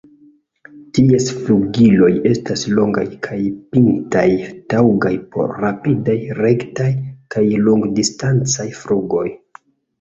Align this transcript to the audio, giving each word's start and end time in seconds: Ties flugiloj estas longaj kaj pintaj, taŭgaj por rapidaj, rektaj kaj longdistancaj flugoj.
Ties 0.97 1.27
flugiloj 1.41 2.09
estas 2.29 2.63
longaj 2.79 3.03
kaj 3.27 3.37
pintaj, 3.75 4.25
taŭgaj 4.75 5.13
por 5.37 5.55
rapidaj, 5.67 6.19
rektaj 6.43 6.91
kaj 7.37 7.47
longdistancaj 7.69 8.71
flugoj. 8.83 9.27